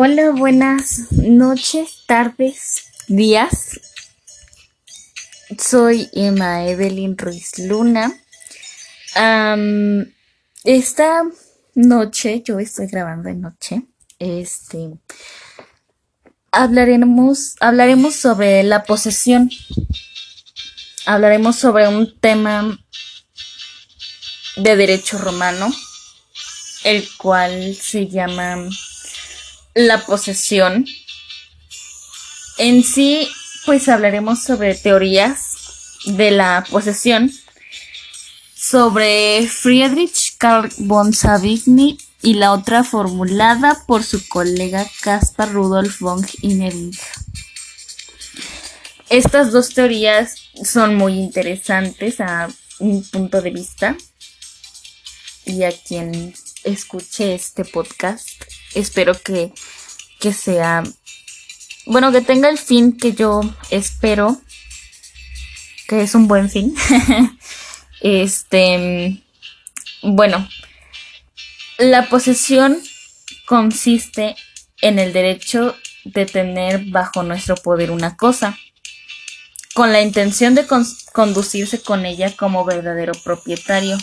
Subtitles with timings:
[0.00, 3.80] Hola, buenas noches, tardes, días.
[5.58, 8.16] Soy Emma Evelyn Ruiz Luna.
[10.62, 11.24] esta
[11.74, 13.82] noche, yo estoy grabando de noche.
[14.20, 14.92] Este
[16.52, 19.50] hablaremos, hablaremos sobre la posesión.
[21.06, 22.78] Hablaremos sobre un tema
[24.58, 25.68] de derecho romano,
[26.84, 28.70] el cual se llama
[29.74, 30.86] la posesión.
[32.58, 33.28] En sí,
[33.66, 35.58] pues hablaremos sobre teorías
[36.06, 37.30] de la posesión,
[38.54, 46.26] sobre Friedrich Karl von Savigny y la otra formulada por su colega Caspar Rudolf von
[46.42, 46.96] Innering.
[49.08, 52.48] Estas dos teorías son muy interesantes a
[52.80, 53.96] mi punto de vista
[55.46, 56.34] y a quien
[56.68, 58.28] escuche este podcast.
[58.74, 59.52] Espero que,
[60.20, 60.82] que sea,
[61.86, 64.40] bueno, que tenga el fin que yo espero,
[65.86, 66.74] que es un buen fin.
[68.00, 69.22] este,
[70.02, 70.48] bueno,
[71.78, 72.78] la posesión
[73.46, 74.36] consiste
[74.80, 78.56] en el derecho de tener bajo nuestro poder una cosa,
[79.74, 80.66] con la intención de
[81.12, 83.96] conducirse con ella como verdadero propietario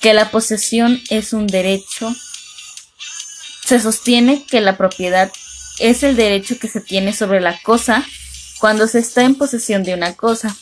[0.00, 2.14] que la posesión es un derecho.
[3.64, 5.30] Se sostiene que la propiedad
[5.78, 8.04] es el derecho que se tiene sobre la cosa
[8.58, 10.56] cuando se está en posesión de una cosa.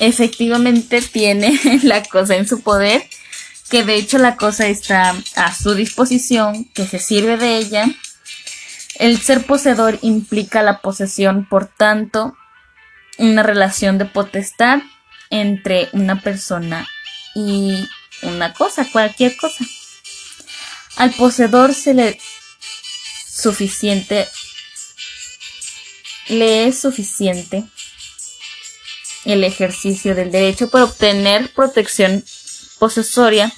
[0.00, 3.08] Efectivamente tiene la cosa en su poder,
[3.70, 7.86] que de hecho la cosa está a su disposición, que se sirve de ella.
[8.96, 12.36] El ser poseedor implica la posesión, por tanto,
[13.18, 14.80] una relación de potestad
[15.30, 16.88] entre una persona
[17.34, 17.88] y
[18.22, 19.64] una cosa, cualquier cosa.
[20.96, 22.20] Al poseedor se le
[23.26, 24.28] suficiente
[26.30, 27.64] le es suficiente
[29.24, 32.24] el ejercicio del derecho para obtener protección
[32.78, 33.52] posesoria,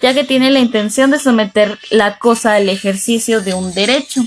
[0.00, 4.22] ya que tiene la intención de someter la cosa al ejercicio de un derecho.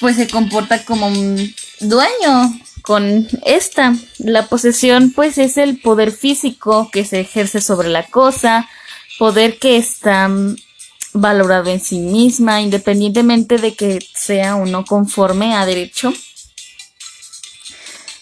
[0.00, 3.94] Pues se comporta como un dueño con esta.
[4.18, 8.68] La posesión pues es el poder físico que se ejerce sobre la cosa,
[9.18, 10.56] poder que está mm,
[11.14, 16.12] valorado en sí misma, independientemente de que sea o no conforme a derecho.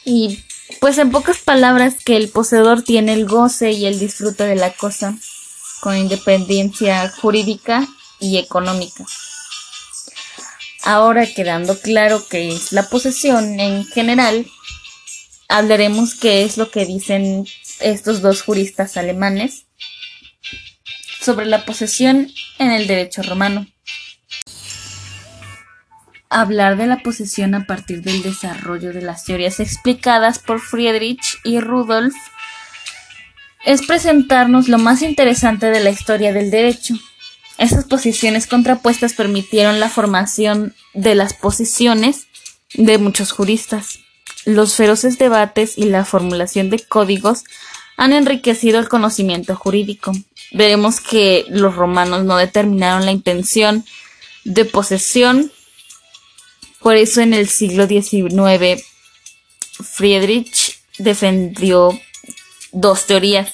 [0.05, 0.43] Y
[0.81, 4.73] pues en pocas palabras que el poseedor tiene el goce y el disfrute de la
[4.73, 5.17] cosa
[5.81, 7.87] con independencia jurídica
[8.19, 9.05] y económica.
[10.83, 14.47] Ahora quedando claro que es la posesión en general,
[15.49, 17.47] hablaremos qué es lo que dicen
[17.81, 19.67] estos dos juristas alemanes
[21.21, 23.67] sobre la posesión en el derecho romano.
[26.31, 31.61] Hablar de la posesión a partir del desarrollo de las teorías explicadas por Friedrich y
[31.61, 32.15] Rudolf
[33.65, 36.95] es presentarnos lo más interesante de la historia del derecho,
[37.61, 42.27] estas posiciones contrapuestas permitieron la formación de las posiciones
[42.73, 44.01] de muchos juristas.
[44.47, 47.45] Los feroces debates y la formulación de códigos
[47.99, 50.13] han enriquecido el conocimiento jurídico.
[50.53, 53.85] Veremos que los romanos no determinaron la intención
[54.45, 55.53] de posesión.
[56.79, 58.83] Por eso en el siglo XIX
[59.83, 62.01] Friedrich defendió
[62.73, 63.53] dos teorías.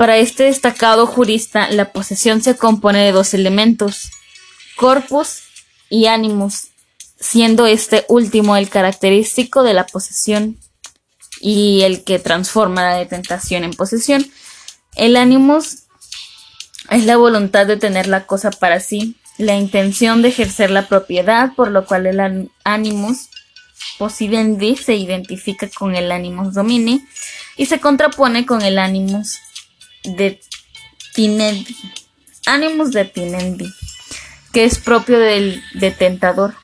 [0.00, 4.10] Para este destacado jurista, la posesión se compone de dos elementos,
[4.74, 5.42] corpus
[5.90, 6.68] y animus,
[7.18, 10.56] siendo este último el característico de la posesión
[11.42, 14.26] y el que transforma la detentación en posesión.
[14.96, 15.80] El animus
[16.88, 21.52] es la voluntad de tener la cosa para sí, la intención de ejercer la propiedad,
[21.54, 23.28] por lo cual el animus
[23.98, 27.04] possidendi se identifica con el animus domini
[27.58, 29.36] y se contrapone con el animus
[30.04, 30.40] de
[31.14, 31.76] Tinendi,
[32.46, 33.72] Animus de Tinendi,
[34.52, 36.54] que es propio del detentador.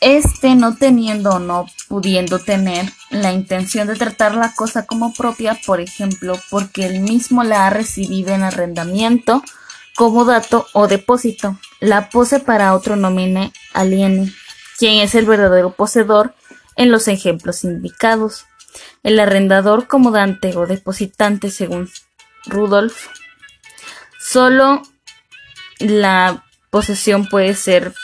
[0.00, 5.58] Este no teniendo o no pudiendo tener la intención de tratar la cosa como propia,
[5.66, 9.42] por ejemplo, porque él mismo la ha recibido en arrendamiento,
[9.96, 14.32] como dato o depósito, la pose para otro nomine aliene,
[14.78, 16.34] quien es el verdadero poseedor
[16.76, 18.46] en los ejemplos indicados.
[19.02, 21.90] El arrendador como dante o depositante según
[22.46, 23.08] Rudolf,
[24.18, 24.82] solo
[25.78, 27.94] la posesión puede ser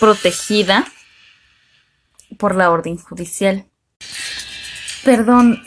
[0.00, 0.86] protegida
[2.38, 3.66] por la orden judicial.
[5.04, 5.62] Perdón,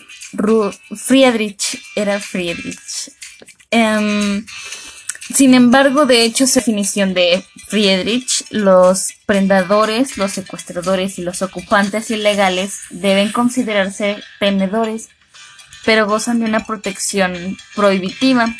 [0.96, 3.12] Friedrich era Friedrich.
[3.72, 4.46] Em,
[5.36, 12.10] sin embargo, de hecho, su definición de Friedrich, los prendadores, los secuestradores y los ocupantes
[12.10, 15.10] ilegales deben considerarse tenedores,
[15.84, 18.56] pero gozan de una protección prohibitiva.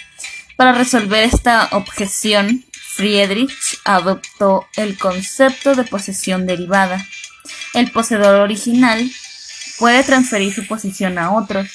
[0.58, 7.06] Para resolver esta objeción, Friedrich adoptó el concepto de posesión derivada.
[7.74, 9.10] El poseedor original
[9.80, 11.68] puede transferir su posición a otros,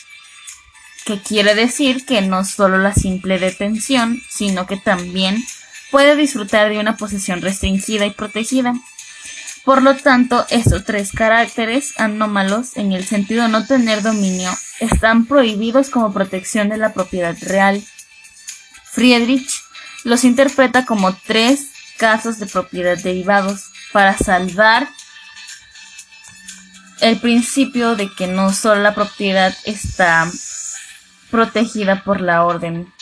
[1.04, 5.42] que quiere decir que no solo la simple detención, sino que también
[5.90, 8.74] puede disfrutar de una posesión restringida y protegida.
[9.64, 15.26] Por lo tanto, estos tres caracteres anómalos, en el sentido de no tener dominio, están
[15.26, 17.82] prohibidos como protección de la propiedad real.
[18.84, 19.50] Friedrich
[20.04, 21.66] los interpreta como tres
[21.98, 24.88] casos de propiedad derivados para salvar
[27.00, 30.30] el principio de que no solo la propiedad está
[31.30, 32.92] protegida por la orden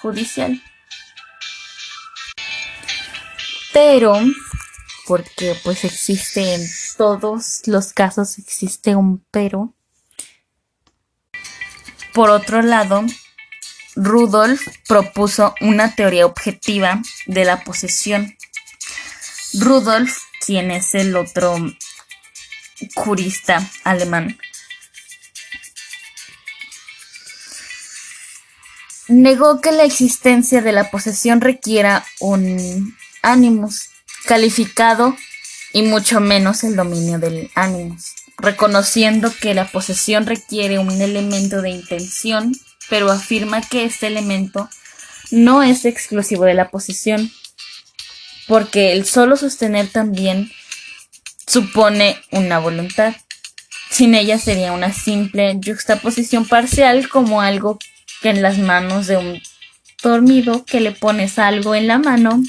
[0.00, 0.62] judicial.
[3.72, 4.20] Pero,
[5.06, 6.62] porque pues existe en
[6.96, 9.74] todos los casos, existe un pero.
[12.12, 13.04] Por otro lado,
[13.96, 18.36] Rudolf propuso una teoría objetiva de la posesión.
[19.54, 21.56] Rudolf, quien es el otro
[22.94, 24.38] jurista alemán,
[29.12, 33.90] negó que la existencia de la posesión requiera un ánimos
[34.26, 35.16] calificado
[35.72, 41.70] y mucho menos el dominio del ánimos, reconociendo que la posesión requiere un elemento de
[41.70, 42.52] intención,
[42.88, 44.68] pero afirma que este elemento
[45.30, 47.30] no es exclusivo de la posesión,
[48.48, 50.50] porque el solo sostener también
[51.46, 53.14] supone una voluntad.
[53.90, 57.78] Sin ella sería una simple juxtaposición parcial como algo
[58.22, 59.42] que en las manos de un
[60.02, 62.42] dormido que le pones algo en la mano.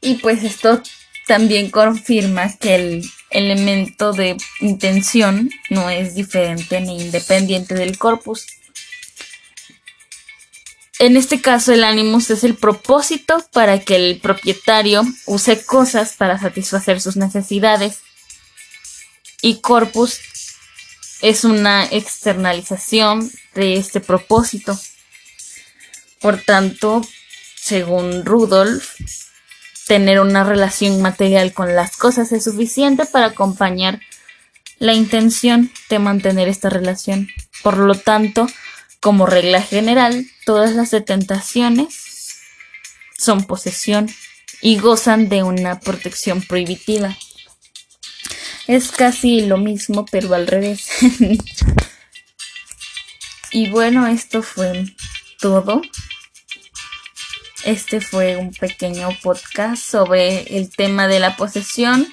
[0.00, 0.82] Y pues esto
[1.26, 8.46] también confirma que el elemento de intención no es diferente ni independiente del corpus.
[10.98, 16.38] En este caso, el animus es el propósito para que el propietario use cosas para
[16.38, 17.98] satisfacer sus necesidades.
[19.40, 20.20] Y corpus
[21.22, 24.78] es una externalización de este propósito.
[26.20, 27.00] Por tanto,
[27.56, 28.96] según Rudolf,
[29.86, 34.00] tener una relación material con las cosas es suficiente para acompañar
[34.78, 37.28] la intención de mantener esta relación.
[37.62, 38.48] Por lo tanto,
[38.98, 42.40] como regla general, todas las tentaciones
[43.16, 44.10] son posesión
[44.60, 47.16] y gozan de una protección prohibitiva.
[48.66, 50.88] Es casi lo mismo, pero al revés.
[53.50, 54.86] y bueno, esto fue
[55.40, 55.82] todo.
[57.64, 62.12] Este fue un pequeño podcast sobre el tema de la posesión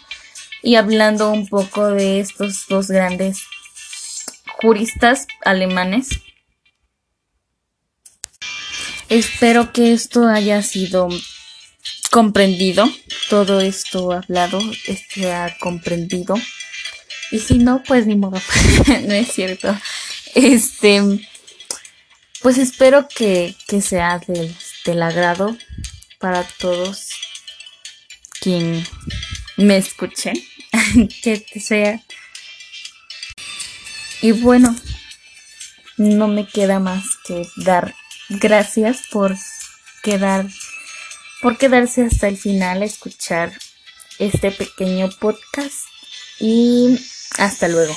[0.61, 3.43] y hablando un poco de estos dos grandes
[4.61, 6.09] juristas alemanes.
[9.09, 11.09] Espero que esto haya sido
[12.11, 12.89] comprendido,
[13.29, 16.35] todo esto hablado, este ha comprendido.
[17.31, 18.41] Y si no, pues ni modo,
[18.87, 19.77] no es cierto.
[20.35, 21.01] Este,
[22.41, 25.55] pues espero que, sea del, del agrado
[26.19, 27.09] para todos
[28.39, 28.85] quien
[29.57, 30.33] me escuche,
[31.23, 32.01] que sea.
[34.21, 34.75] Y bueno,
[35.97, 37.93] no me queda más que dar
[38.29, 39.35] gracias por
[40.01, 40.47] quedar
[41.41, 43.53] por quedarse hasta el final a escuchar
[44.19, 45.85] este pequeño podcast
[46.39, 46.99] y
[47.37, 47.93] hasta luego.